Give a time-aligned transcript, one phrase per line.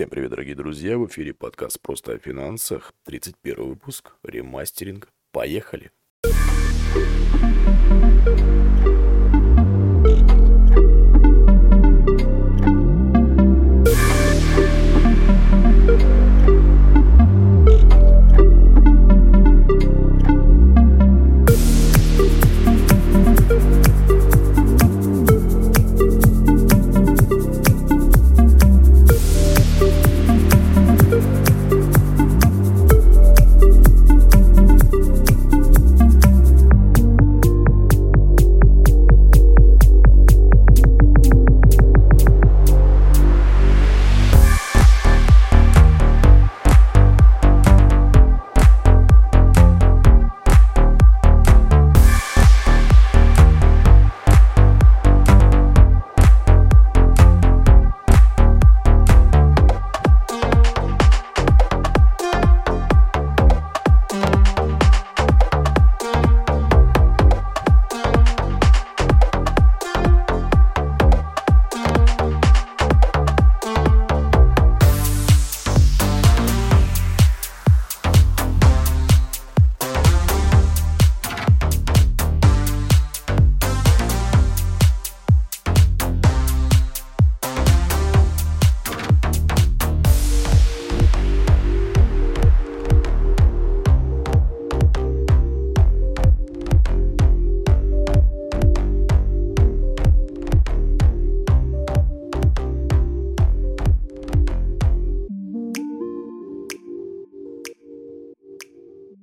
[0.00, 0.96] Всем привет, дорогие друзья!
[0.96, 5.10] В эфире подкаст «Просто о финансах», 31 выпуск, ремастеринг.
[5.30, 5.90] Поехали!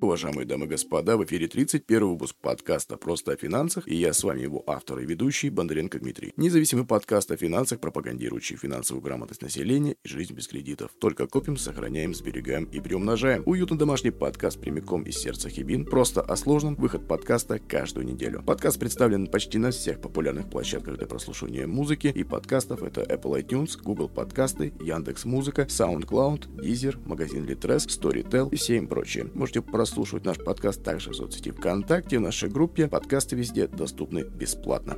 [0.08, 4.24] Уважаемые дамы и господа, в эфире 31 выпуск подкаста «Просто о финансах» и я с
[4.24, 6.32] вами его автор и ведущий Бондаренко Дмитрий.
[6.38, 10.92] Независимый подкаст о финансах, пропагандирующий финансовую грамотность населения и жизнь без кредитов.
[11.02, 13.44] Только копим, сохраняем, сберегаем и приумножаем.
[13.46, 15.84] Уютно домашний подкаст прямиком из сердца Хибин.
[15.84, 16.76] Просто о сложном.
[16.76, 18.42] Выход подкаста каждую неделю.
[18.42, 22.82] Подкаст представлен почти на всех популярных площадках для прослушивания музыки и подкастов.
[22.82, 28.88] Это Apple iTunes, Google подкасты, Яндекс Музыка, SoundCloud, Deezer, магазин Litres, Storytel и все им
[28.88, 29.30] прочие.
[29.34, 29.62] Можете
[29.98, 32.88] прослушивать наш подкаст также в соцсети ВКонтакте, в нашей группе.
[32.88, 34.96] Подкасты везде доступны бесплатно.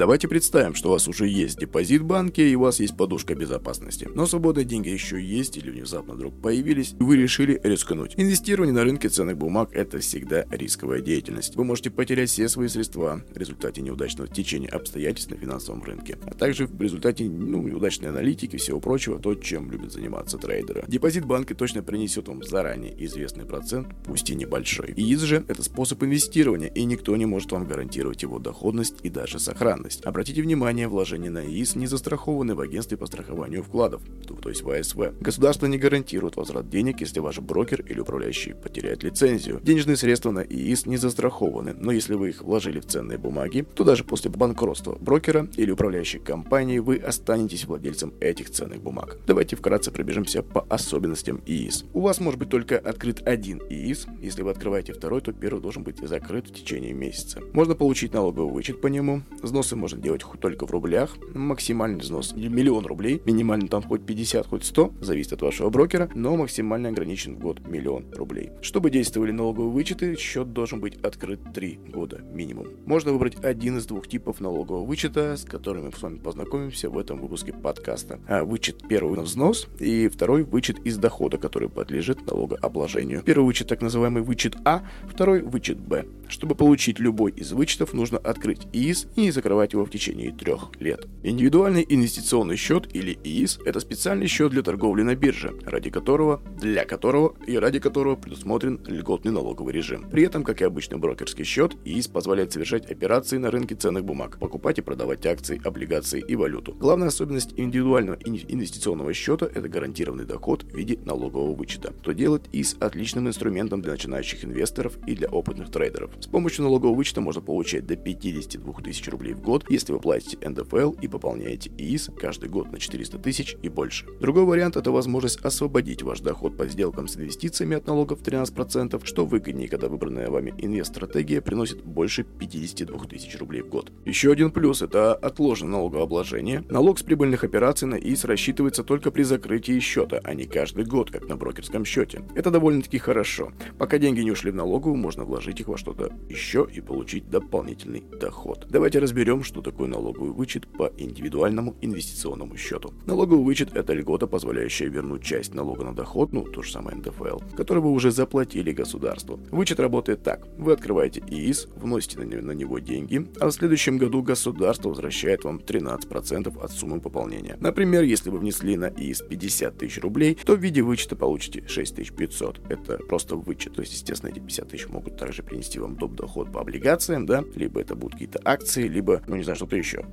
[0.00, 3.34] Давайте представим, что у вас уже есть депозит в банке и у вас есть подушка
[3.34, 4.08] безопасности.
[4.14, 8.14] Но свободные деньги еще есть или внезапно вдруг появились, и вы решили рискнуть.
[8.16, 11.54] Инвестирование на рынке ценных бумаг– это всегда рисковая деятельность.
[11.54, 16.32] Вы можете потерять все свои средства в результате неудачного течения обстоятельств на финансовом рынке, а
[16.32, 20.82] также в результате ну, неудачной аналитики и всего прочего, то, чем любят заниматься трейдеры.
[20.88, 24.94] Депозит банка точно принесет вам заранее известный процент, пусть и небольшой.
[24.96, 29.38] ИИС же– это способ инвестирования, и никто не может вам гарантировать его доходность и даже
[29.38, 30.04] сохранность доходность.
[30.06, 34.02] Обратите внимание, вложения на ИИС не застрахованы в агентстве по страхованию вкладов,
[34.42, 35.20] то есть в АСВ.
[35.20, 39.60] Государство не гарантирует возврат денег, если ваш брокер или управляющий потеряет лицензию.
[39.62, 43.84] Денежные средства на ИИС не застрахованы, но если вы их вложили в ценные бумаги, то
[43.84, 49.18] даже после банкротства брокера или управляющей компании вы останетесь владельцем этих ценных бумаг.
[49.26, 51.84] Давайте вкратце пробежимся по особенностям ИИС.
[51.92, 54.06] У вас может быть только открыт один ИИС.
[54.20, 57.40] Если вы открываете второй, то первый должен быть закрыт в течение месяца.
[57.52, 59.22] Можно получить налоговый вычет по нему.
[59.42, 61.16] Взносы можно делать только в рублях.
[61.34, 63.22] Максимальный взнос миллион рублей.
[63.24, 67.66] Минимально там хоть 50, хоть 100, зависит от вашего брокера, но максимально ограничен в год
[67.66, 68.50] миллион рублей.
[68.62, 72.68] Чтобы действовали налоговые вычеты, счет должен быть открыт 3 года минимум.
[72.86, 76.98] Можно выбрать один из двух типов налогового вычета, с которыми мы с вами познакомимся в
[76.98, 78.20] этом выпуске подкаста.
[78.28, 83.22] А, вычет первый взнос и второй вычет из дохода, который подлежит налогообложению.
[83.22, 86.04] Первый вычет так называемый вычет А, второй вычет Б.
[86.28, 90.70] Чтобы получить любой из вычетов, нужно открыть ИИС и закрывать открывать его в течение трех
[90.80, 91.06] лет.
[91.22, 96.84] Индивидуальный инвестиционный счет или ИИС– это специальный счет для торговли на бирже, ради которого, для
[96.84, 100.08] которого и ради которого предусмотрен льготный налоговый режим.
[100.10, 104.38] При этом, как и обычный брокерский счет, ИИС позволяет совершать операции на рынке ценных бумаг,
[104.38, 106.74] покупать и продавать акции, облигации и валюту.
[106.74, 112.76] Главная особенность индивидуального инвестиционного счета– это гарантированный доход в виде налогового вычета, что делает ИИС
[112.80, 116.10] отличным инструментом для начинающих инвесторов и для опытных трейдеров.
[116.20, 119.98] С помощью налогового вычета можно получать до 52 тысяч рублей в год год, если вы
[119.98, 124.06] платите НДФЛ и пополняете ИИС каждый год на 400 тысяч и больше.
[124.20, 129.26] Другой вариант– это возможность освободить ваш доход по сделкам с инвестициями от налогов 13%, что
[129.26, 133.90] выгоднее, когда выбранная вами инвест-стратегия приносит больше 52 тысяч рублей в год.
[134.04, 136.62] Еще один плюс– это отложенное налогообложение.
[136.68, 141.10] Налог с прибыльных операций на ИИС рассчитывается только при закрытии счета, а не каждый год,
[141.10, 142.22] как на брокерском счете.
[142.36, 143.50] Это довольно-таки хорошо.
[143.78, 148.04] Пока деньги не ушли в налоговую, можно вложить их во что-то еще и получить дополнительный
[148.20, 148.68] доход.
[148.70, 152.92] Давайте разберем, что такое налоговый вычет по индивидуальному инвестиционному счету.
[153.06, 157.40] Налоговый вычет– это льгота, позволяющая вернуть часть налога на доход, ну, то же самое НДФЛ,
[157.56, 159.40] который вы уже заплатили государству.
[159.50, 160.46] Вычет работает так.
[160.58, 166.62] Вы открываете ИИС, вносите на него деньги, а в следующем году государство возвращает вам 13%
[166.62, 167.56] от суммы пополнения.
[167.60, 172.60] Например, если вы внесли на ИИС 50 тысяч рублей, то в виде вычета получите 6500.
[172.68, 173.74] Это просто вычет.
[173.74, 176.14] То есть, естественно, эти 50 тысяч могут также принести вам доп.
[176.14, 180.04] доход по облигациям, да, либо это будут какие-то акции, либо, ну не знаю, что-то еще.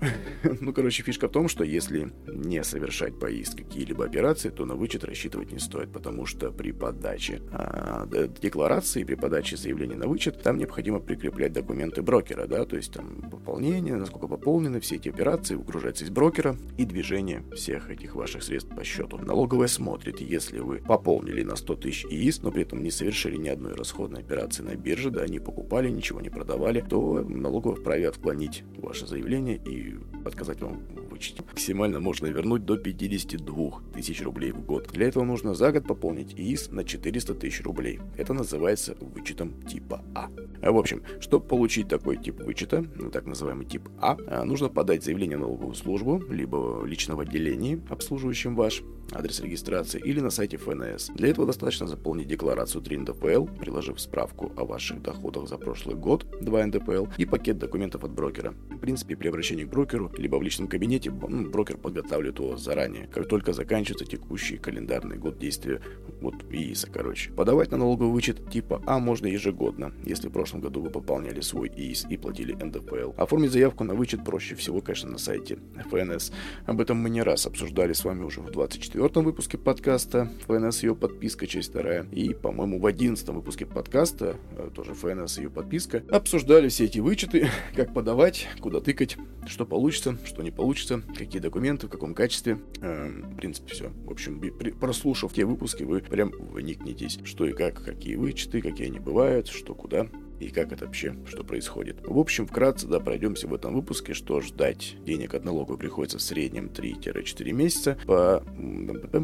[0.62, 4.76] ну, короче, фишка в том, что если не совершать по ИИС какие-либо операции, то на
[4.76, 8.06] вычет рассчитывать не стоит, потому что при подаче а,
[8.40, 13.28] декларации, при подаче заявления на вычет, там необходимо прикреплять документы брокера, да, то есть там
[13.32, 18.70] пополнение, насколько пополнены все эти операции, выгружаются из брокера и движение всех этих ваших средств
[18.76, 19.18] по счету.
[19.18, 23.50] Налоговая смотрит, если вы пополнили на 100 тысяч ИИС, но при этом не совершили ни
[23.50, 28.64] одной расходной операции на бирже, да, не покупали, ничего не продавали, то налоговая вправе отклонить
[28.78, 29.96] ваше заявление и
[30.26, 31.44] отказать вам в вычете.
[31.48, 34.90] Максимально можно вернуть до 52 тысяч рублей в год.
[34.92, 38.00] Для этого нужно за год пополнить ИИС на 400 тысяч рублей.
[38.18, 40.30] Это называется вычетом типа А.
[40.62, 40.72] а.
[40.72, 45.38] В общем, чтобы получить такой тип вычета, так называемый тип А, а, нужно подать заявление
[45.38, 51.10] в налоговую службу, либо лично в отделении, обслуживающем ваш адрес регистрации, или на сайте ФНС.
[51.16, 56.26] Для этого достаточно заполнить декларацию 3 НДФЛ, приложив справку о ваших доходах за прошлый год
[56.42, 58.54] 2 НДФЛ и пакет документов от брокера.
[58.70, 63.08] В принципе, при обращении к брокеру, либо в личном кабинете, ну, брокер подготавливает его заранее,
[63.08, 65.82] как только заканчивается текущий календарный год действия
[66.22, 67.32] вот ИИСа, короче.
[67.32, 71.70] Подавать на налоговый вычет типа А можно ежегодно, если в прошлом году вы пополняли свой
[71.70, 73.14] ИИС и платили НДФЛ.
[73.18, 75.60] Оформить заявку на вычет проще всего, конечно, на сайте
[75.90, 76.32] ФНС.
[76.66, 80.96] Об этом мы не раз обсуждали с вами уже в 24 выпуске подкаста ФНС ее
[80.96, 82.08] подписка, часть вторая.
[82.12, 87.50] И, по-моему, в 11 выпуске подкаста, э, тоже ФНС ее подписка, обсуждали все эти вычеты,
[87.76, 92.58] как подавать, куда тыкать, что получится, что не получится, какие документы, в каком качестве.
[92.82, 93.92] Эм, в принципе, все.
[94.06, 94.42] В общем,
[94.80, 99.76] прослушав те выпуски, вы прям вникнетесь, что и как, какие вычеты, какие они бывают, что
[99.76, 100.08] куда
[100.40, 101.98] и как это вообще, что происходит.
[102.06, 106.22] В общем, вкратце, да, пройдемся в этом выпуске, что ждать денег от налога приходится в
[106.22, 107.98] среднем 3-4 месяца.
[108.06, 108.44] По,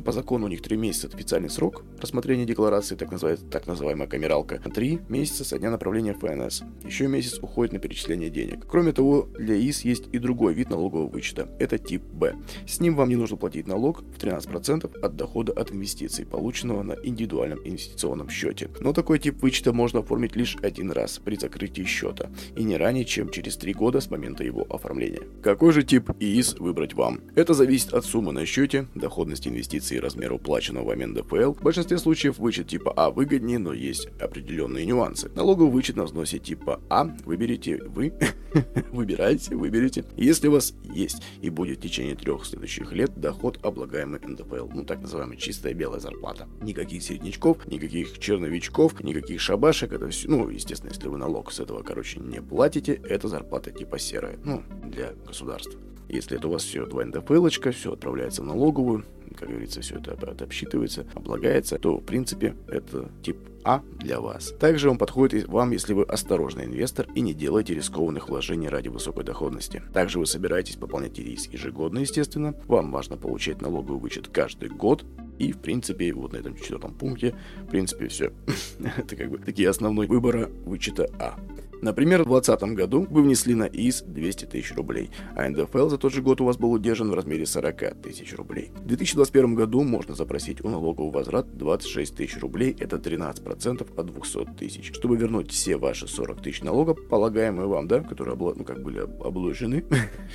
[0.04, 4.60] по закону у них 3 месяца официальный срок рассмотрения декларации, так, называется, так называемая камералка.
[4.60, 6.63] 3 месяца со дня направления ФНС.
[6.83, 8.66] Еще месяц уходит на перечисление денег.
[8.68, 11.50] Кроме того, для ИС есть и другой вид налогового вычета.
[11.59, 12.36] Это тип Б.
[12.68, 16.95] С ним вам не нужно платить налог в 13% от дохода от инвестиций, полученного на
[17.04, 18.69] индивидуальном инвестиционном счете.
[18.80, 22.77] Но такой тип вычета можно оформить лишь один раз раз при закрытии счета и не
[22.77, 25.21] ранее, чем через 3 года с момента его оформления.
[25.41, 27.19] Какой же тип ИИС выбрать вам?
[27.35, 31.53] Это зависит от суммы на счете, доходности инвестиций и размера уплаченного вами НДФЛ.
[31.53, 35.29] В большинстве случаев вычет типа А выгоднее, но есть определенные нюансы.
[35.35, 38.13] Налоговый вычет на взносе типа А выберите вы,
[38.91, 44.21] выбирайте, выберите, если у вас есть и будет в течение трех следующих лет доход, облагаемый
[44.25, 46.47] НДФЛ, ну так называемая чистая белая зарплата.
[46.61, 51.81] Никаких середнячков, никаких черновичков, никаких шабашек, это все, ну, естественно, если вы налог с этого,
[51.81, 55.80] короче, не платите, это зарплата типа серая, ну, для государства.
[56.07, 59.04] Если это у вас все 2 НДФЛ, все отправляется в налоговую,
[59.36, 60.13] как говорится, все это
[60.44, 64.54] обсчитывается, облагается, то, в принципе, это тип А для вас.
[64.60, 69.24] Также он подходит вам, если вы осторожный инвестор и не делаете рискованных вложений ради высокой
[69.24, 69.81] доходности.
[69.94, 72.56] Также вы собираетесь пополнять риск ежегодно, естественно.
[72.68, 75.06] Вам важно получать налоговый вычет каждый год,
[75.40, 78.33] и, в принципе, вот на этом четвертом пункте, в принципе, все.
[78.97, 81.40] Это как бы такие основные выборы вычета А.
[81.83, 86.13] Например, в 2020 году вы внесли на ИС 200 тысяч рублей, а НДФЛ за тот
[86.13, 88.71] же год у вас был удержан в размере 40 тысяч рублей.
[88.73, 94.45] В 2021 году можно запросить у налогового возврат 26 тысяч рублей, это 13% от 200
[94.57, 94.94] тысяч.
[94.95, 98.99] Чтобы вернуть все ваши 40 тысяч налога, полагаемые вам, да, которые обла- ну, как были
[98.99, 99.83] обложены,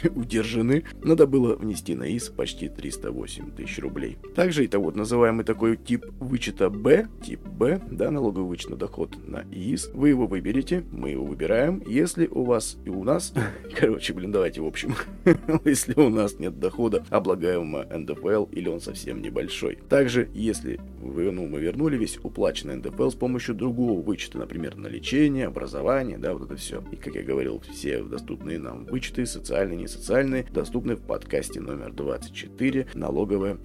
[0.15, 4.19] удержаны, надо было внести на ИС почти 308 тысяч рублей.
[4.35, 9.17] Также это вот называемый такой тип вычета Б, тип Б, да, налоговый вычет на доход
[9.27, 13.33] на ИИС, вы его выберете, мы его выберем выбираем, если у вас и у нас,
[13.77, 14.97] короче, блин, давайте в общем,
[15.65, 19.79] если у нас нет дохода облагаемого НДФЛ или он совсем небольшой.
[19.89, 24.89] Также, если вы, ну, мы вернули весь уплаченный НДФЛ с помощью другого вычета, например, на
[24.89, 26.83] лечение, образование, да, вот это все.
[26.91, 31.93] И, как я говорил, все доступные нам вычеты, социальные, не социальные, доступны в подкасте номер
[31.93, 33.59] 24 «Налоговая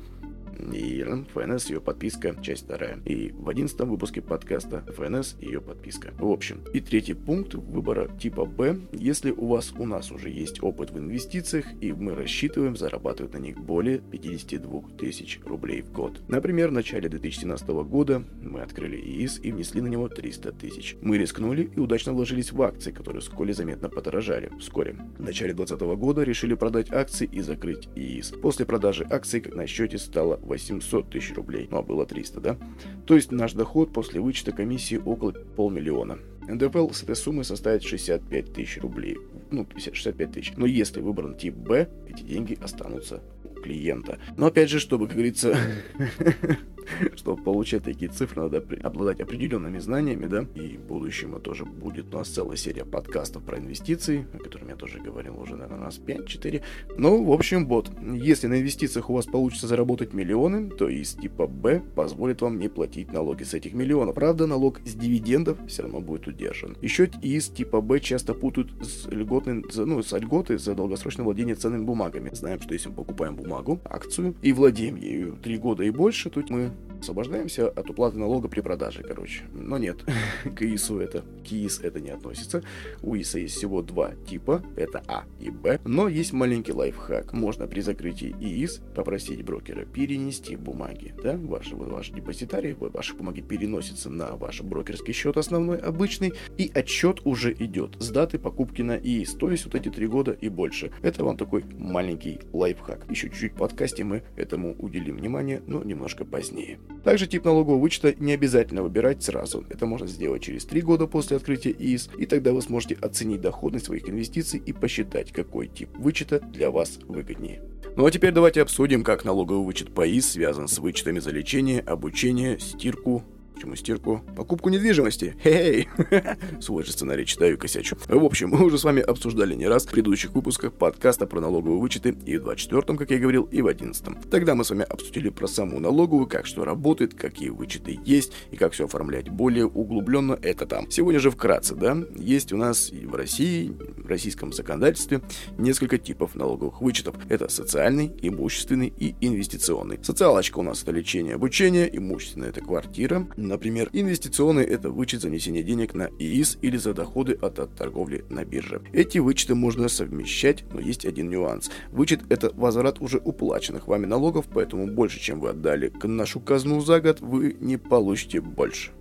[0.73, 2.99] и ФНС ее подписка, часть вторая.
[3.05, 6.13] И в одиннадцатом выпуске подкаста ФНС ее подписка.
[6.17, 8.79] В общем, и третий пункт выбора типа Б.
[8.91, 13.37] Если у вас у нас уже есть опыт в инвестициях, и мы рассчитываем зарабатывать на
[13.37, 16.21] них более 52 тысяч рублей в год.
[16.27, 20.95] Например, в начале 2017 года мы открыли ИИС и внесли на него 300 тысяч.
[21.01, 24.51] Мы рискнули и удачно вложились в акции, которые вскоре заметно подорожали.
[24.59, 24.95] Вскоре.
[25.17, 28.33] В начале 2020 года решили продать акции и закрыть ИИС.
[28.41, 32.57] После продажи акций на счете стало 800 тысяч рублей, ну а было 300, да?
[33.05, 36.19] То есть наш доход после вычета комиссии около полмиллиона.
[36.47, 39.17] НДФЛ с этой суммы составит 65 тысяч рублей.
[39.51, 40.53] Ну, 65 тысяч.
[40.57, 44.19] Но если выбран тип Б, эти деньги останутся у клиента.
[44.35, 45.57] Но опять же, чтобы, как говорится,
[47.15, 52.17] Чтобы получать такие цифры, надо обладать определенными знаниями, да, и в будущем тоже будет у
[52.17, 56.61] нас целая серия подкастов про инвестиции, о которых я тоже говорил уже, наверное, раз 5-4.
[56.97, 61.47] Ну, в общем, вот, если на инвестициях у вас получится заработать миллионы, то из типа
[61.47, 64.15] Б позволит вам не платить налоги с этих миллионов.
[64.15, 66.77] Правда, налог с дивидендов все равно будет удержан.
[66.81, 71.83] Еще из типа Б часто путают с льготной, ну, с льготы за долгосрочное владение ценными
[71.83, 72.29] бумагами.
[72.33, 76.43] Знаем, что если мы покупаем бумагу, акцию, и владеем ею 3 года и больше, то
[76.49, 76.72] мы
[77.03, 79.43] освобождаемся от уплаты налога при продаже, короче.
[79.53, 79.97] Но нет,
[80.55, 82.63] к ИИСу это, к ИИС это не относится.
[83.01, 85.79] У ИИСа есть всего два типа, это А и Б.
[85.85, 87.33] Но есть маленький лайфхак.
[87.33, 94.09] Можно при закрытии ИИС попросить брокера перенести бумаги, да, ваши, ваши депозитарии, ваши бумаги переносятся
[94.09, 99.33] на ваш брокерский счет основной, обычный, и отчет уже идет с даты покупки на ИИС,
[99.33, 100.91] то есть вот эти три года и больше.
[101.01, 103.05] Это вам такой маленький лайфхак.
[103.09, 106.62] Еще чуть-чуть в подкасте мы этому уделим внимание, но немножко позднее.
[107.03, 109.65] Также тип налогового вычета не обязательно выбирать сразу.
[109.69, 113.85] Это можно сделать через 3 года после открытия ИИС, и тогда вы сможете оценить доходность
[113.85, 117.61] своих инвестиций и посчитать, какой тип вычета для вас выгоднее.
[117.95, 121.81] Ну а теперь давайте обсудим, как налоговый вычет по ИИС связан с вычетами за лечение,
[121.81, 123.23] обучение, стирку,
[123.53, 124.21] Почему стирку?
[124.35, 125.35] Покупку недвижимости.
[125.43, 125.87] Хей!
[126.59, 127.95] Свой же сценарий читаю и косячу.
[128.07, 131.79] В общем, мы уже с вами обсуждали не раз в предыдущих выпусках подкаста про налоговые
[131.79, 134.17] вычеты и в 24-м, как я говорил, и в 11-м.
[134.29, 138.57] Тогда мы с вами обсудили про саму налоговую, как что работает, какие вычеты есть и
[138.57, 140.89] как все оформлять более углубленно, это там.
[140.89, 145.21] Сегодня же вкратце, да, есть у нас в России, в российском законодательстве
[145.57, 147.15] несколько типов налоговых вычетов.
[147.29, 149.99] Это социальный, имущественный и инвестиционный.
[150.01, 155.93] Социалочка у нас это лечение, обучение, имущественное это квартира, Например, инвестиционный– это вычет занесения денег
[155.93, 158.81] на ИИС или за доходы от, от торговли на бирже.
[158.93, 161.69] Эти вычеты можно совмещать, но есть один нюанс.
[161.91, 166.79] Вычет– это возврат уже уплаченных вами налогов, поэтому больше, чем вы отдали к нашу казну
[166.79, 168.91] за год, вы не получите больше.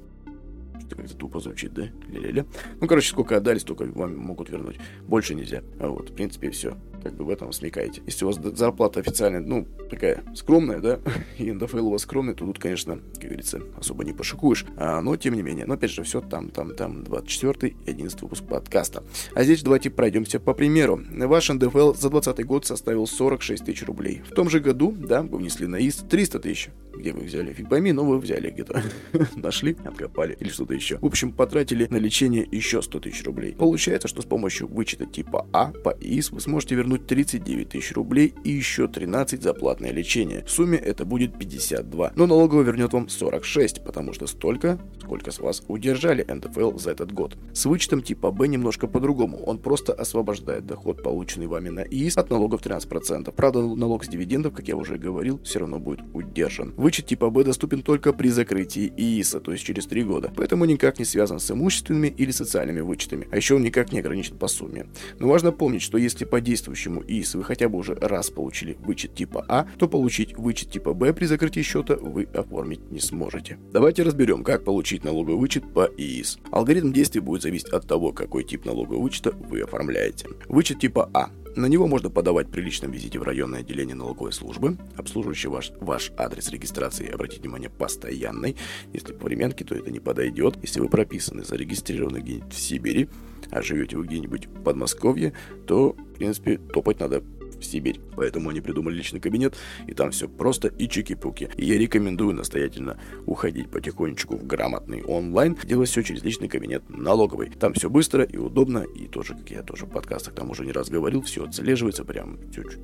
[0.92, 1.88] Что как-то тупо звучит, да?
[2.08, 2.44] Ля-ля-ля.
[2.78, 4.76] Ну, короче, сколько отдали, столько вам могут вернуть.
[5.06, 5.62] Больше нельзя.
[5.80, 8.02] А вот, в принципе, все как бы в этом смекаете.
[8.06, 11.00] Если у вас зарплата официальная, ну, такая скромная, да,
[11.38, 14.66] и НДФЛ у вас скромный, то тут, конечно, как говорится, особо не пошикуешь.
[14.76, 18.20] А, но, тем не менее, но опять же, все там, там, там, 24 и 11
[18.20, 19.02] выпуск подкаста.
[19.34, 21.00] А здесь давайте пройдемся по примеру.
[21.10, 24.22] Ваш НДФЛ за 20 год составил 46 тысяч рублей.
[24.28, 26.68] В том же году, да, вы внесли на ИС 300 тысяч.
[26.96, 27.52] Где вы взяли?
[27.52, 28.82] Фиг пойми, но вы взяли где-то.
[29.36, 30.98] Нашли, откопали или что-то еще.
[30.98, 33.54] В общем, потратили на лечение еще 100 тысяч рублей.
[33.54, 37.92] Получается, что с помощью вычета типа А по ИС вы сможете вернуть вернуть 39 тысяч
[37.92, 40.44] рублей и еще 13 за платное лечение.
[40.44, 42.12] В сумме это будет 52.
[42.16, 47.12] Но налоговая вернет вам 46, потому что столько, сколько с вас удержали НДФЛ за этот
[47.12, 47.36] год.
[47.52, 49.38] С вычетом типа Б немножко по-другому.
[49.44, 53.32] Он просто освобождает доход, полученный вами на ИИС, от налогов 13%.
[53.32, 56.72] Правда, налог с дивидендов, как я уже говорил, все равно будет удержан.
[56.76, 60.32] Вычет типа Б доступен только при закрытии ИИСа, то есть через 3 года.
[60.36, 63.28] Поэтому никак не связан с имущественными или социальными вычетами.
[63.30, 64.86] А еще он никак не ограничен по сумме.
[65.18, 69.14] Но важно помнить, что если по действующему ИИС вы хотя бы уже раз получили вычет
[69.14, 73.58] типа А, то получить вычет типа Б при закрытии счета вы оформить не сможете.
[73.72, 76.38] Давайте разберем, как получить налоговый вычет по ИИС.
[76.50, 80.28] Алгоритм действий будет зависеть от того, какой тип налогового вычета вы оформляете.
[80.48, 84.78] Вычет типа А на него можно подавать при личном визите в районное отделение налоговой службы,
[84.96, 88.56] обслуживающий ваш, ваш адрес регистрации, обратите внимание, постоянный.
[88.94, 90.56] Если по временке, то это не подойдет.
[90.62, 93.08] Если вы прописаны, зарегистрированы где-нибудь в Сибири,
[93.50, 95.34] а живете вы где-нибудь в Подмосковье,
[95.66, 97.22] то, в принципе, топать надо
[97.62, 98.00] в Сибирь.
[98.16, 101.50] Поэтому они придумали личный кабинет, и там все просто и чики-пуки.
[101.56, 107.50] И я рекомендую настоятельно уходить потихонечку в грамотный онлайн, делать все через личный кабинет налоговый.
[107.50, 110.72] Там все быстро и удобно, и тоже, как я тоже в подкастах там уже не
[110.72, 112.82] раз говорил, все отслеживается прям чуть-чуть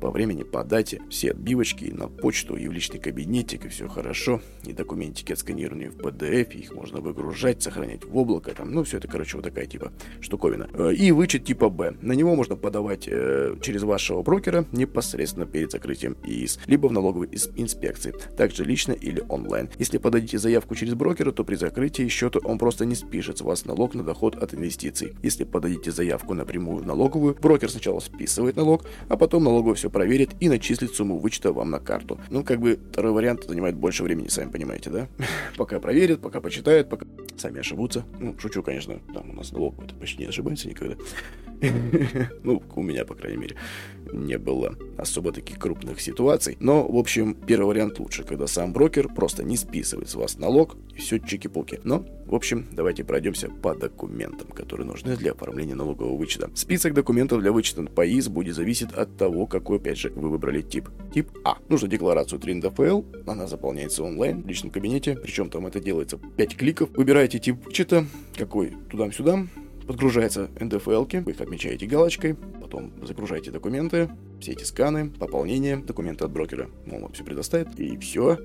[0.00, 4.40] по времени, по дате, все отбивочки на почту и в личный кабинетик, и все хорошо.
[4.64, 9.08] И документики отсканированы в PDF, их можно выгружать, сохранять в облако, там, ну, все это,
[9.08, 10.68] короче, вот такая типа штуковина.
[10.72, 11.94] Э, и вычет типа Б.
[12.00, 17.28] На него можно подавать э, через вашего брокера непосредственно перед закрытием ИИС, либо в налоговой
[17.56, 19.68] инспекции, также лично или онлайн.
[19.78, 23.64] Если подадите заявку через брокера, то при закрытии счета он просто не спишет с вас
[23.64, 25.14] налог на доход от инвестиций.
[25.22, 30.30] Если подадите заявку напрямую в налоговую, брокер сначала списывает налог, а потом налоговая все проверит
[30.40, 32.20] и начислит сумму вычета вам на карту.
[32.30, 35.08] Ну, как бы второй вариант занимает больше времени, сами понимаете, да?
[35.56, 38.04] пока проверит, пока почитает, пока сами ошибутся.
[38.18, 40.96] Ну, шучу, конечно, там у нас налог почти не ошибается никогда.
[42.42, 43.56] ну, у меня, по крайней мере,
[44.12, 46.56] не было особо таких крупных ситуаций.
[46.60, 50.76] Но, в общем, первый вариант лучше, когда сам брокер просто не списывает с вас налог,
[50.94, 51.80] и все чики-пуки.
[51.84, 56.50] Но, в общем, давайте пройдемся по документам, которые нужны для оформления налогового вычета.
[56.54, 60.62] Список документов для вычета по ИС будет зависеть от того, какой, опять же, вы выбрали
[60.62, 60.88] тип.
[61.14, 61.58] Тип А.
[61.68, 66.56] Нужно декларацию 3 НДФЛ, она заполняется онлайн в личном кабинете, причем там это делается 5
[66.56, 66.90] кликов.
[66.96, 69.46] Выбираете тип вычета, какой туда-сюда,
[69.86, 76.32] Подгружается НДФЛ, вы их отмечаете галочкой, потом загружаете документы, все эти сканы, пополнение, документы от
[76.32, 76.68] брокера.
[76.86, 78.38] Вам все предоставит, и все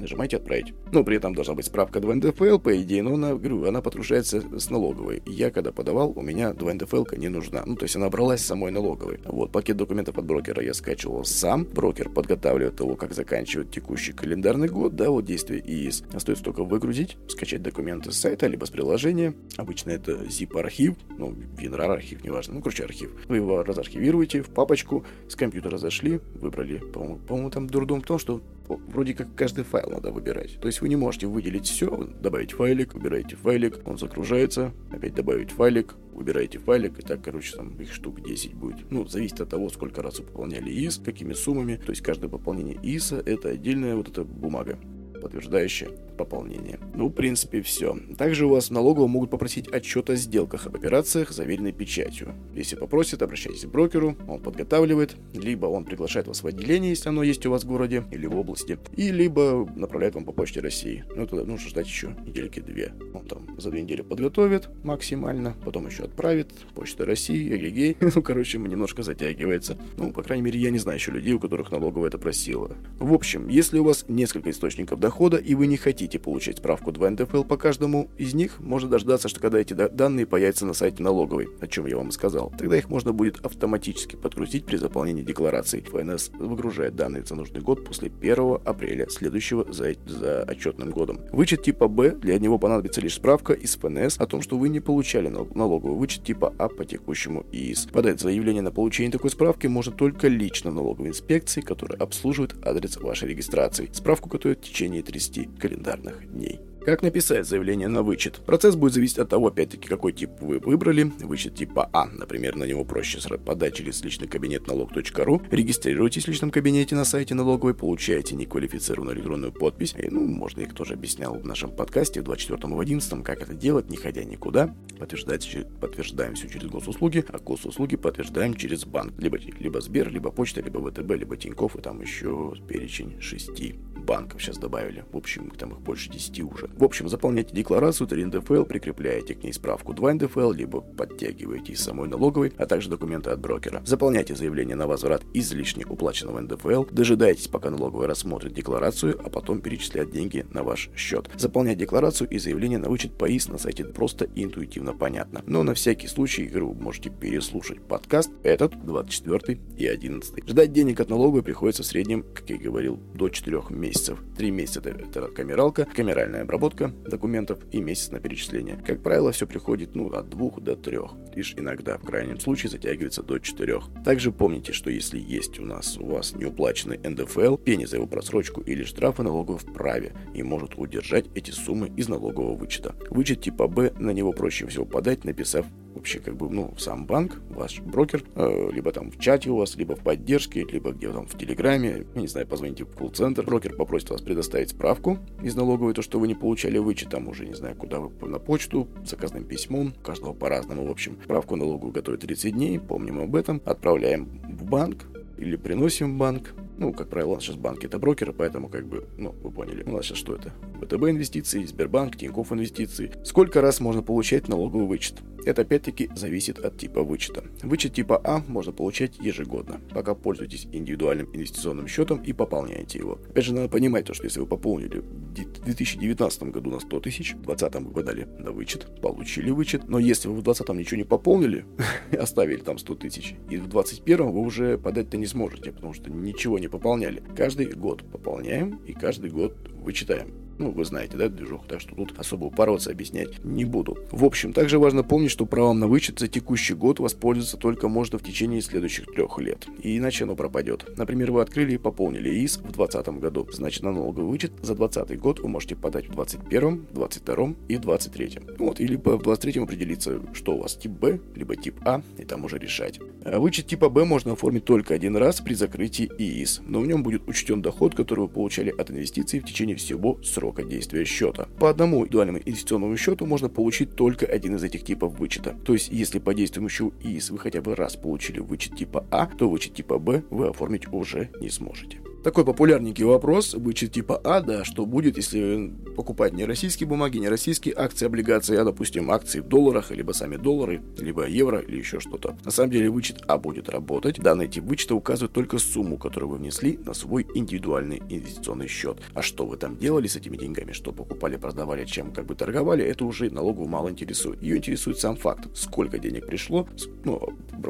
[0.00, 0.74] нажимаете «Отправить».
[0.92, 4.42] Ну, при этом должна быть справка 2 НДФЛ, по идее, но она, говорю, она подгружается
[4.58, 5.22] с налоговой.
[5.26, 7.62] Я, когда подавал, у меня 2 НДФЛ не нужна.
[7.66, 9.20] Ну, то есть она бралась самой налоговой.
[9.24, 11.64] Вот, пакет документов от брокера я скачивал сам.
[11.64, 16.04] Брокер подготавливает того, как заканчивает текущий календарный год, да, вот действие ИИС.
[16.12, 19.34] Остается только выгрузить, скачать документы с сайта, либо с приложения.
[19.56, 22.54] Обычно это zip-архив, ну, WinRAR архив, неважно.
[22.54, 23.10] Ну, короче, архив.
[23.28, 28.18] Вы его разархивируете в папочку, с компьютера зашли, выбрали, по-моему, по-моему там дурдом в том,
[28.18, 30.58] что вроде как каждый файл надо выбирать.
[30.60, 35.50] То есть вы не можете выделить все, добавить файлик, выбираете файлик, он загружается, опять добавить
[35.50, 38.90] файлик, выбираете файлик, и так, короче, там их штук 10 будет.
[38.90, 41.76] Ну, зависит от того, сколько раз вы пополняли ИС, какими суммами.
[41.76, 44.78] То есть каждое пополнение ИСа это отдельная вот эта бумага
[45.20, 45.90] подтверждающее
[46.24, 46.78] пополнение.
[46.94, 47.98] Ну, в принципе, все.
[48.16, 52.34] Также у вас в налоговом могут попросить отчет о сделках об операциях, заверенной печатью.
[52.54, 57.22] Если попросят, обращайтесь к брокеру, он подготавливает, либо он приглашает вас в отделение, если оно
[57.22, 61.04] есть у вас в городе или в области, и либо направляет вам по почте России.
[61.16, 62.92] Ну, тогда нужно ждать еще недельки две.
[63.14, 67.96] Он там за две недели подготовит максимально, потом еще отправит, почта России, эгегей.
[68.14, 69.78] Ну, короче, немножко затягивается.
[69.96, 72.76] Ну, по крайней мере, я не знаю еще людей, у которых налоговая это просила.
[72.98, 77.10] В общем, если у вас несколько источников дохода и вы не хотите получать справку 2
[77.10, 81.48] НДФЛ по каждому из них, можно дождаться, что когда эти данные появятся на сайте налоговой,
[81.60, 82.52] о чем я вам и сказал.
[82.58, 85.80] Тогда их можно будет автоматически подгрузить при заполнении декларации.
[85.80, 91.20] ФНС выгружает данные за нужный год после 1 апреля следующего за, за отчетным годом.
[91.30, 94.80] Вычет типа Б, для него понадобится лишь справка из ФНС о том, что вы не
[94.80, 97.86] получали налоговый вычет типа А по текущему ИИС.
[97.92, 103.28] Подать заявление на получение такой справки можно только лично налоговой инспекции, которая обслуживает адрес вашей
[103.28, 103.88] регистрации.
[103.92, 106.60] Справку готовят в течение 30 календарных дней.
[106.84, 108.40] Как написать заявление на вычет?
[108.44, 111.12] Процесс будет зависеть от того, опять-таки, какой тип вы выбрали.
[111.20, 115.42] Вычет типа А, например, на него проще подать через личный кабинет налог.ру.
[115.52, 119.94] Регистрируйтесь в личном кабинете на сайте налоговой, получаете неквалифицированную электронную подпись.
[119.96, 123.96] И, ну, можно, их тоже объяснял в нашем подкасте в 24-11, как это делать, не
[123.96, 124.74] ходя никуда.
[124.98, 129.12] Подтверждать, подтверждаем все через госуслуги, а госуслуги подтверждаем через банк.
[129.20, 134.42] Либо, либо Сбер, либо почта, либо ВТБ, либо Тинькофф, и там еще перечень шести банков
[134.42, 135.04] сейчас добавили.
[135.12, 136.70] В общем, там их больше 10 уже.
[136.76, 141.80] В общем, заполняйте декларацию 3 НДФЛ, прикрепляете к ней справку 2 НДФЛ, либо подтягиваете из
[141.82, 143.82] самой налоговой, а также документы от брокера.
[143.84, 150.10] Заполняйте заявление на возврат излишне уплаченного НДФЛ, дожидайтесь, пока налоговая рассмотрит декларацию, а потом перечисляет
[150.10, 151.28] деньги на ваш счет.
[151.36, 155.42] Заполнять декларацию и заявление на вычет по ИС на сайте просто и интуитивно понятно.
[155.46, 160.48] Но на всякий случай, игру можете переслушать подкаст, этот, 24 и 11.
[160.48, 164.18] Ждать денег от налоговой приходится в среднем, как я и говорил, до 4 месяцев.
[164.36, 168.80] 3 месяца это, это камералка, камеральная обработка, обработка документов и месяц на перечисление.
[168.86, 171.12] Как правило, все приходит ну, от двух до трех.
[171.34, 173.88] Лишь иногда, в крайнем случае, затягивается до четырех.
[174.04, 178.60] Также помните, что если есть у нас у вас неуплаченный НДФЛ, пени за его просрочку
[178.60, 182.94] или штрафы налоговый вправе и может удержать эти суммы из налогового вычета.
[183.10, 187.40] Вычет типа Б на него проще всего подать, написав вообще как бы, ну, сам банк,
[187.50, 191.26] ваш брокер, э, либо там в чате у вас, либо в поддержке, либо где там
[191.26, 196.02] в Телеграме, не знаю, позвоните в колл-центр, брокер попросит вас предоставить справку из налоговой, то,
[196.02, 199.92] что вы не получали вычет, там уже, не знаю, куда вы, на почту, заказным письмом,
[200.02, 201.18] каждого по-разному, в общем.
[201.24, 205.04] Справку налоговую готовит 30 дней, помним об этом, отправляем в банк
[205.38, 208.88] или приносим в банк, ну, как правило, у нас сейчас банки это брокеры, поэтому как
[208.88, 209.84] бы, ну, вы поняли.
[209.84, 210.52] У нас сейчас что это?
[210.80, 213.12] ВТБ инвестиции, Сбербанк, Тинькофф инвестиции.
[213.24, 215.22] Сколько раз можно получать налоговый вычет?
[215.44, 217.44] Это опять-таки зависит от типа вычета.
[217.62, 223.18] Вычет типа А можно получать ежегодно, пока пользуетесь индивидуальным инвестиционным счетом и пополняете его.
[223.28, 227.34] Опять же, надо понимать то, что если вы пополнили в 2019 году на 100 тысяч,
[227.34, 231.04] в 2020 вы подали на вычет, получили вычет, но если вы в 2020 ничего не
[231.04, 231.64] пополнили,
[232.18, 236.58] оставили там 100 тысяч, и в 2021 вы уже подать-то не сможете, потому что ничего
[236.58, 237.22] не пополняли.
[237.36, 240.51] Каждый год пополняем и каждый год вычитаем.
[240.58, 243.98] Ну, вы знаете, да, движуху, так что тут особо упороться объяснять не буду.
[244.10, 248.18] В общем, также важно помнить, что правом на вычет за текущий год воспользоваться только можно
[248.18, 249.66] в течение следующих трех лет.
[249.82, 250.96] И иначе оно пропадет.
[250.96, 253.48] Например, вы открыли и пополнили ИИС в 2020 году.
[253.52, 257.80] Значит, на налоговый вычет за 2020 год вы можете подать в 2021, 2022 и в
[257.80, 258.38] 2023.
[258.58, 262.44] Вот, или в 2023 определиться, что у вас тип Б, либо тип А, и там
[262.44, 263.00] уже решать.
[263.24, 267.02] А вычет типа Б можно оформить только один раз при закрытии ИИС, но в нем
[267.02, 271.48] будет учтен доход, который вы получали от инвестиций в течение всего срока срока действия счета.
[271.58, 275.56] По одному индивидуальному инвестиционному счету можно получить только один из этих типов вычета.
[275.64, 279.48] То есть, если по действующему ИИС вы хотя бы раз получили вычет типа А, то
[279.48, 281.98] вычет типа Б вы оформить уже не сможете.
[282.22, 287.28] Такой популярненький вопрос, вычет типа А, да, что будет, если покупать не российские бумаги, не
[287.28, 291.98] российские акции, облигации, а, допустим, акции в долларах, либо сами доллары, либо евро, или еще
[291.98, 292.36] что-то.
[292.44, 294.20] На самом деле вычет А будет работать.
[294.20, 298.98] Данный тип вычета указывает только сумму, которую вы внесли на свой индивидуальный инвестиционный счет.
[299.14, 302.84] А что вы там делали с этими деньгами, что покупали, продавали, чем как бы торговали,
[302.84, 304.40] это уже налоговую мало интересует.
[304.40, 306.68] Ее интересует сам факт, сколько денег пришло,
[307.04, 307.18] ну,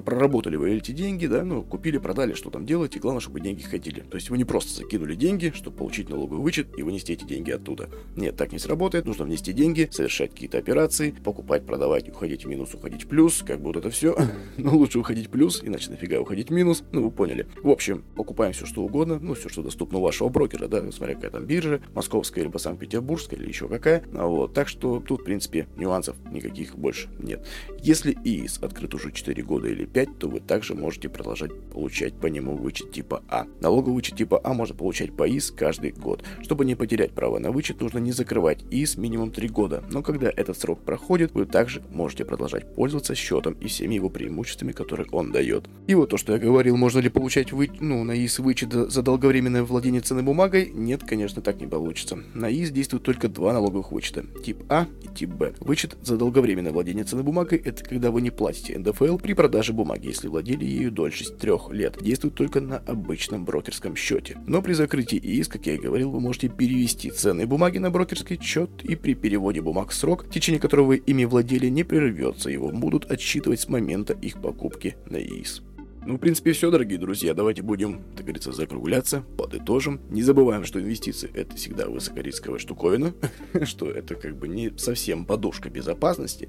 [0.05, 4.01] проработали вы эти деньги, да, ну, купили, продали, что там делаете, главное, чтобы деньги ходили.
[4.01, 7.53] То есть вы не просто закинули деньги, чтобы получить налоговый вычет и вынести эти деньги
[7.53, 7.89] оттуда.
[8.17, 9.07] Нет, так не сработает.
[9.07, 13.45] Нужно внести деньги, совершать какие-то операции, покупать, продавать, уходить в минус, уходить в плюс.
[13.47, 14.17] Как бы это все.
[14.57, 16.83] Но лучше уходить в плюс, иначе нафига уходить в минус.
[16.91, 17.47] Ну, вы поняли.
[17.63, 19.21] В общем, покупаем все, что угодно.
[19.21, 23.39] Ну, все, что доступно у вашего брокера, да, смотря какая там биржа, московская, либо Санкт-Петербургская,
[23.39, 24.03] или еще какая.
[24.15, 27.47] А вот, так что тут, в принципе, нюансов никаких больше нет.
[27.81, 32.27] Если ИИС открыт уже 4 года или 5, то вы также можете продолжать получать по
[32.27, 33.47] нему вычет типа А.
[33.61, 36.23] Налоговый вычет типа А можно получать по каждый год.
[36.43, 40.31] Чтобы не потерять право на вычет, нужно не закрывать ИС минимум 3 года, но когда
[40.35, 45.33] этот срок проходит, вы также можете продолжать пользоваться счетом и всеми его преимуществами, которые он
[45.33, 45.69] дает.
[45.87, 47.71] И вот то, что я говорил, можно ли получать вы...
[47.81, 50.71] ну, на ИС вычет за долговременное владение ценной бумагой?
[50.73, 52.19] Нет, конечно, так не получится.
[52.35, 55.55] На ИС действуют только два налоговых вычета, тип А и тип Б.
[55.61, 60.09] Вычет за долговременное владение ценной бумагой– это когда вы не платите НДФЛ при продаже бумаги,
[60.09, 61.97] если владели ею дольше трех лет.
[62.03, 64.22] Действует только на обычном брокерском счете.
[64.47, 68.41] Но при закрытии ИИС, как я и говорил, вы можете перевести ценные бумаги на брокерский
[68.41, 72.71] счет, и при переводе бумаг срок, в течение которого вы ими владели, не прервется, его
[72.71, 75.63] будут отсчитывать с момента их покупки на ИИС.
[76.05, 77.33] Ну, в принципе, все, дорогие друзья.
[77.33, 80.01] Давайте будем, так говорится, закругляться, подытожим.
[80.11, 83.15] Не забываем, что инвестиции– это всегда высокорисковая штуковина,
[83.63, 86.49] что это как бы не совсем подушка безопасности.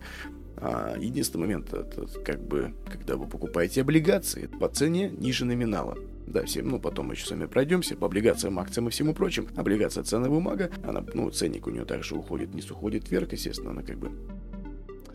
[0.58, 6.00] А единственный момент, это как бы, когда вы покупаете облигации по цене ниже номинала.
[6.34, 9.50] Да, всем, ну, потом мы еще вами пройдемся по облигациям, акциям и всему прочему.
[9.56, 13.84] Облигация ценная бумага, она, ну, ценник у нее также уходит вниз, уходит вверх, естественно, она
[13.84, 14.12] как бы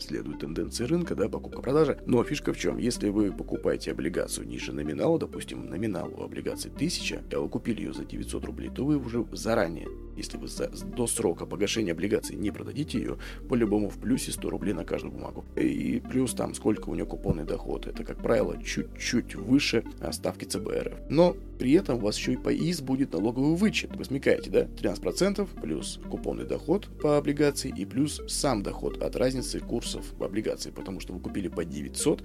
[0.03, 1.99] следует тенденции рынка, да, покупка-продажа.
[2.07, 2.79] Но фишка в чем?
[2.79, 7.93] Если вы покупаете облигацию ниже номинала, допустим, номинал у облигации 1000, а вы купили ее
[7.93, 12.51] за 900 рублей, то вы уже заранее если вы за, до срока погашения облигаций не
[12.51, 15.45] продадите ее, по-любому в плюсе 100 рублей на каждую бумагу.
[15.57, 17.87] И плюс там сколько у нее купонный доход.
[17.87, 21.05] Это, как правило, чуть-чуть выше ставки ЦБР.
[21.09, 23.95] Но при этом у вас еще и по ИС будет налоговый вычет.
[23.97, 24.65] Вы смекаете, да?
[24.65, 30.73] 13% плюс купонный доход по облигации и плюс сам доход от разницы курсов облигаций.
[30.73, 32.23] Потому что вы купили по 900,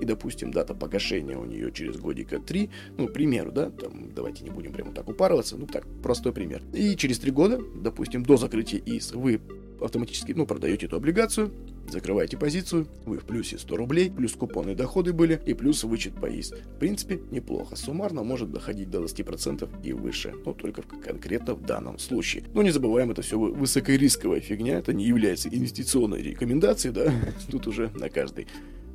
[0.00, 4.44] и, допустим, дата погашения у нее через годика 3, ну, к примеру, да, там, давайте
[4.44, 6.62] не будем прямо так упарываться, ну, так, простой пример.
[6.72, 9.40] И через 3 года, допустим, до закрытия ИС, вы
[9.80, 11.52] автоматически, ну, продаете эту облигацию,
[11.88, 16.26] закрываете позицию, вы в плюсе 100 рублей, плюс купонные доходы были и плюс вычет по
[16.26, 16.50] ИС.
[16.50, 17.76] В принципе, неплохо.
[17.76, 22.44] Суммарно может доходить до 20% и выше, но только в, конкретно в данном случае.
[22.54, 27.12] Но не забываем, это все высокорисковая фигня, это не является инвестиционной рекомендацией, да,
[27.50, 28.46] тут уже на каждый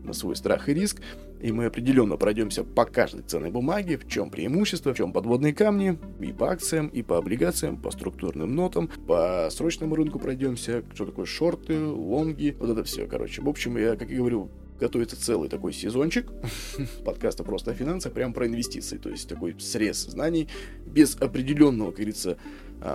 [0.03, 1.01] на свой страх и риск,
[1.41, 5.97] и мы определенно пройдемся по каждой ценной бумаге, в чем преимущество, в чем подводные камни,
[6.19, 11.25] и по акциям, и по облигациям, по структурным нотам, по срочному рынку пройдемся, что такое
[11.25, 13.41] шорты, лонги, вот это все, короче.
[13.41, 16.27] В общем, я, как и говорю, готовится целый такой сезончик
[17.05, 20.47] подкаста «Просто о финансах», прямо про инвестиции, то есть такой срез знаний
[20.85, 22.37] без определенного, как говорится,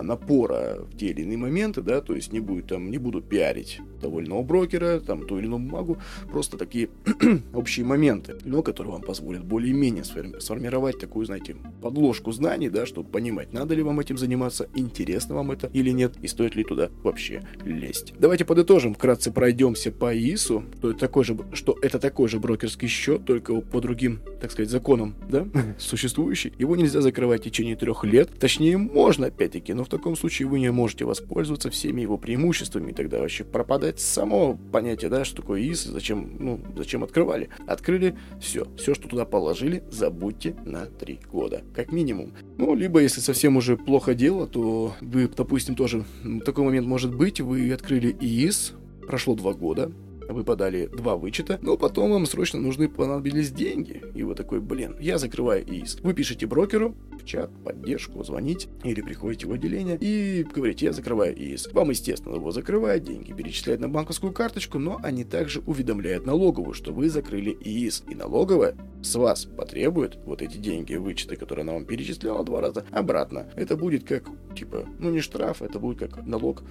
[0.03, 3.81] напора в те или иные моменты, да, то есть не будет там, не буду пиарить
[4.01, 5.99] того или иного брокера, там, ту или иную бумагу,
[6.31, 6.89] просто такие
[7.55, 13.53] общие моменты, но которые вам позволят более-менее сформировать такую, знаете, подложку знаний, да, чтобы понимать,
[13.53, 17.43] надо ли вам этим заниматься, интересно вам это или нет, и стоит ли туда вообще
[17.65, 18.15] лезть.
[18.19, 22.89] Давайте подытожим, вкратце пройдемся по ИСу, что это такой же, что это такой же брокерский
[22.89, 25.47] счет, только по другим, так сказать, законам, да,
[25.79, 26.53] существующий.
[26.59, 30.61] Его нельзя закрывать в течение трех лет, точнее, можно, опять-таки, но в таком случае вы
[30.61, 35.63] не можете воспользоваться всеми его преимуществами, и тогда вообще пропадает само понятие, да, что такое
[35.63, 37.49] ИС, зачем, ну, зачем открывали.
[37.67, 42.33] Открыли, все, все, что туда положили, забудьте на три года, как минимум.
[42.57, 46.05] Ну, либо, если совсем уже плохо дело, то вы, допустим, тоже,
[46.45, 48.75] такой момент может быть, вы открыли ИИС,
[49.07, 49.93] прошло два года,
[50.29, 54.03] вы подали два вычета, но потом вам срочно нужны понадобились деньги.
[54.15, 56.01] И вы такой, блин, я закрываю иск.
[56.03, 61.35] Вы пишете брокеру в чат, поддержку, звоните или приходите в отделение и говорите, я закрываю
[61.37, 61.73] иск.
[61.73, 66.93] Вам, естественно, его закрывают, деньги перечисляют на банковскую карточку, но они также уведомляют налоговую, что
[66.93, 68.05] вы закрыли иск.
[68.11, 72.85] И налоговая с вас потребует вот эти деньги, вычеты, которые она вам перечисляла два раза,
[72.91, 73.47] обратно.
[73.57, 74.25] Это будет как,
[74.57, 76.63] типа, ну не штраф, это будет как налог,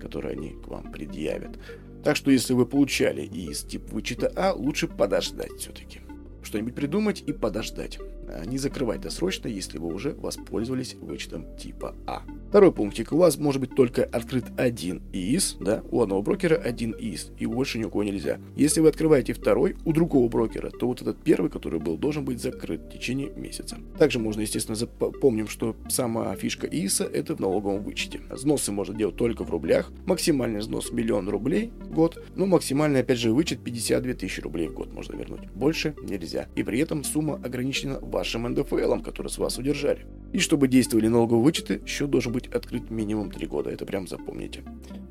[0.00, 1.58] который они к вам предъявят.
[2.02, 6.00] Так что если вы получали из тип вычета А, лучше подождать все-таки.
[6.42, 7.98] Что-нибудь придумать и подождать.
[8.28, 12.22] А не закрывать досрочно, если вы уже воспользовались вычетом типа А.
[12.48, 13.12] Второй пунктик.
[13.12, 17.46] У вас может быть только открыт один ИИС, да, у одного брокера один ИИС, и
[17.46, 18.38] больше ни у кого нельзя.
[18.56, 22.40] Если вы открываете второй у другого брокера, то вот этот первый, который был, должен быть
[22.40, 23.78] закрыт в течение месяца.
[23.98, 28.20] Также можно, естественно, запомним, что сама фишка ИИСа это в налоговом вычете.
[28.30, 29.90] Взносы можно делать только в рублях.
[30.06, 34.74] Максимальный взнос миллион рублей в год, но максимальный, опять же, вычет 52 тысячи рублей в
[34.74, 35.50] год можно вернуть.
[35.54, 36.48] Больше нельзя.
[36.54, 40.06] И при этом сумма ограничена вашим НДФЛом, который с вас удержали.
[40.32, 43.70] И чтобы действовали налоговые вычеты, счет должен быть открыт минимум 3 года.
[43.70, 44.62] Это прям запомните.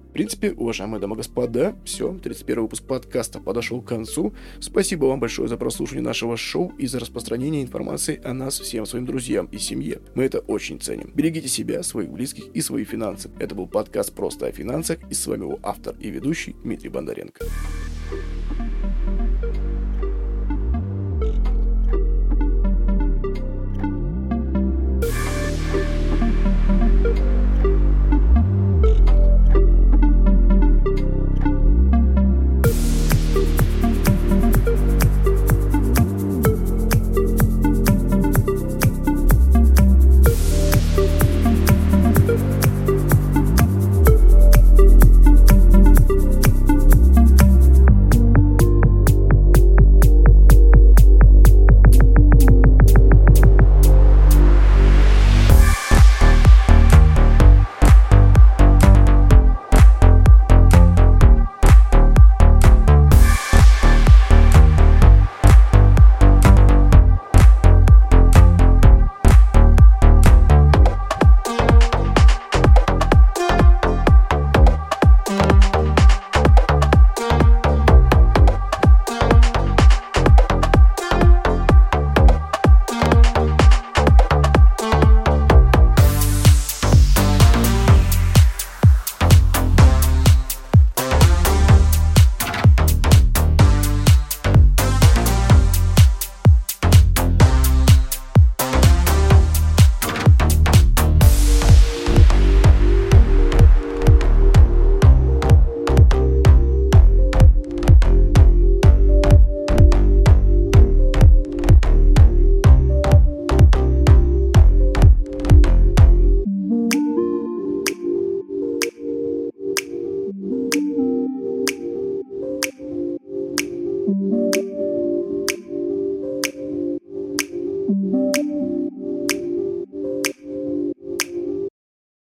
[0.09, 4.33] В принципе, уважаемые дамы и господа, все, 31 выпуск подкаста подошел к концу.
[4.59, 9.05] Спасибо вам большое за прослушивание нашего шоу и за распространение информации о нас всем своим
[9.05, 10.01] друзьям и семье.
[10.13, 11.11] Мы это очень ценим.
[11.15, 13.31] Берегите себя, своих близких и свои финансы.
[13.39, 17.45] Это был подкаст «Просто о финансах» и с вами его автор и ведущий Дмитрий Бондаренко.